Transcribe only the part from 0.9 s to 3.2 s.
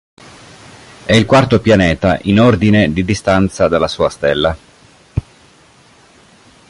È il quarto pianeta in ordine di